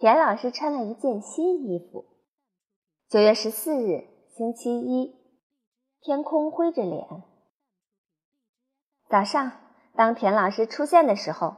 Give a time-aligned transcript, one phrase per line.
[0.00, 2.04] 田老师穿了一件新衣服。
[3.08, 5.16] 九月十四日，星期一，
[6.00, 7.24] 天空灰着脸。
[9.08, 9.50] 早上，
[9.96, 11.56] 当田老师出现的时候，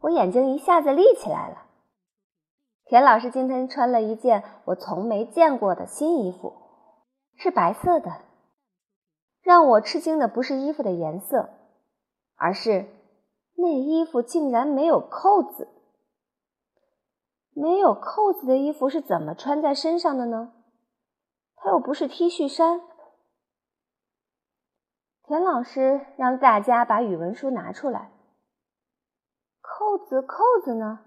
[0.00, 1.66] 我眼睛一下子立起来了。
[2.84, 6.52] 田老师今天穿了一件我从没见过的新衣服，
[7.36, 8.20] 是白色的。
[9.42, 11.50] 让我吃惊的不是衣服的颜色，
[12.36, 12.86] 而是
[13.56, 15.66] 那衣服竟然没有扣子。
[17.54, 20.52] 没有扣子的衣服是怎么穿在身上的呢？
[21.54, 22.80] 它又不是 T 恤衫。
[25.24, 28.10] 田老师让大家把语文书拿出来。
[29.60, 31.00] 扣子，扣子呢？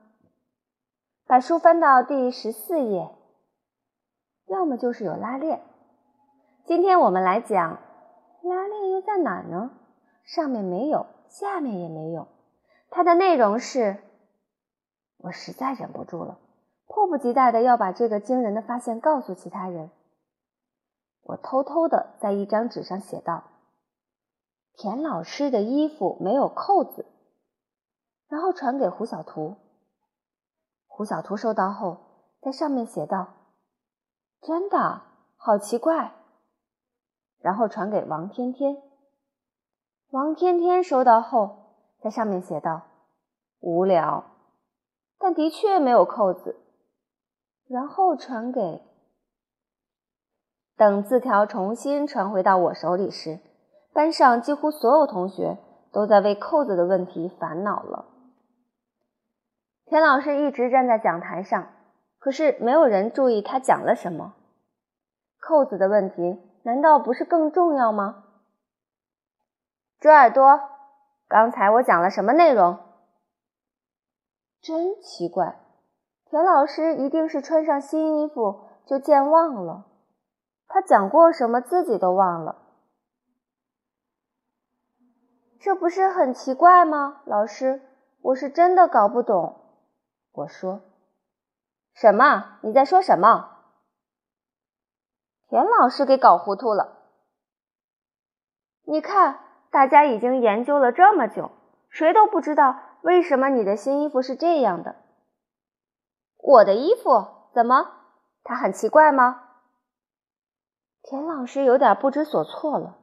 [1.25, 3.09] 把书翻到第十四页。
[4.45, 5.63] 要么就是有拉链。
[6.65, 7.79] 今天我们来讲，
[8.43, 9.71] 拉链又在哪儿呢？
[10.23, 12.27] 上面没有，下面也没有。
[12.91, 13.97] 它的内容是。
[15.17, 16.37] 我实在忍不住了，
[16.95, 19.91] 迫不及待的要把这个惊人的发现告诉其他人。
[21.23, 23.43] 我偷偷的在一张纸上写道
[24.77, 27.05] ：“田老师的衣服没有扣子。”
[28.29, 29.57] 然后传给胡小图。
[30.87, 31.97] 胡小图收到后，
[32.39, 33.27] 在上面写道
[34.41, 35.01] ：“真的，
[35.35, 36.13] 好奇怪。”
[37.39, 38.81] 然后传给王天天。
[40.11, 41.57] 王天天收到后，
[41.99, 42.83] 在上面写道
[43.59, 44.23] ：“无聊。”
[45.19, 46.55] 但的确没有扣子，
[47.67, 48.81] 然后传给。
[50.77, 53.39] 等字条重新传回到我手里时，
[53.93, 55.57] 班上几乎所有同学
[55.91, 58.05] 都在为扣子的问题烦恼了。
[59.85, 61.69] 田老师一直站在讲台上，
[62.19, 64.33] 可是没有人注意他讲了什么。
[65.39, 68.23] 扣子的问题难道不是更重要吗？
[69.99, 70.59] 遮耳朵，
[71.27, 72.77] 刚才我讲了什么内容？
[74.59, 75.59] 真奇怪，
[76.35, 79.85] 田老师一定是穿上新衣服就健忘了。
[80.67, 82.57] 他讲过什么自己都忘了，
[85.61, 87.21] 这不是很奇怪吗？
[87.23, 87.81] 老师，
[88.21, 89.61] 我是真的搞不懂。
[90.33, 90.81] 我说，
[91.93, 92.57] 什么？
[92.63, 93.51] 你在说什么？
[95.47, 96.97] 田老师给搞糊涂了。
[98.83, 99.39] 你看，
[99.71, 101.51] 大家已经研究了这么久，
[101.87, 102.77] 谁都不知道。
[103.03, 104.97] 为什么你的新衣服是这样的？
[106.47, 107.87] 我的衣服怎么？
[108.43, 109.41] 它很奇怪吗？
[111.01, 112.97] 田老师有点不知所措了。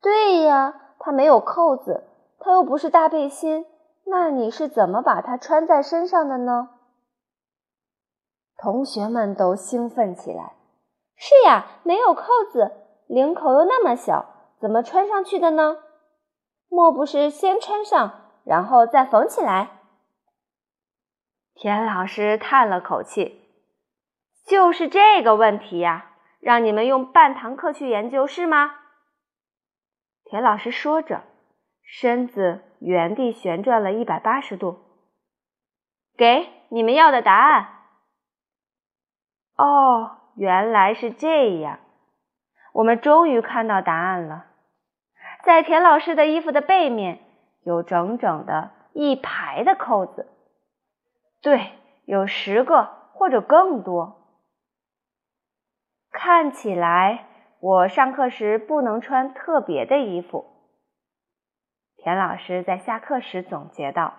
[0.00, 2.04] 对呀，它没有扣子，
[2.38, 3.66] 它又不是大背心，
[4.06, 6.70] 那你是怎么把它穿在身上的呢？
[8.56, 10.54] 同学们都兴奋起来。
[11.16, 12.72] 是呀，没有扣子，
[13.06, 14.24] 领口又那么小，
[14.58, 15.76] 怎么穿上去的呢？
[16.70, 18.12] 莫不是先穿上？
[18.44, 19.79] 然后再缝起来。
[21.60, 23.38] 田老师叹了口气
[24.48, 28.76] ：“就是这个问题呀，让你们用半堂课去研究是吗？”
[30.24, 31.22] 田老师说着，
[31.84, 34.78] 身子原地旋转了一百八十度。
[36.16, 37.68] 给你们要的答案。
[39.56, 41.78] 哦，原来是这样。
[42.72, 44.46] 我们终于看到答案了，
[45.44, 47.20] 在田老师的衣服的背面。
[47.64, 50.26] 有整整的一排的扣子，
[51.42, 51.72] 对，
[52.04, 54.16] 有十个或者更多。
[56.10, 57.26] 看起来
[57.60, 60.46] 我上课时不能穿特别的衣服。
[61.96, 64.14] 田老师在下课时总结道：“